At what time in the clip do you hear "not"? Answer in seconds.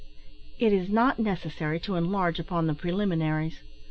0.89-1.19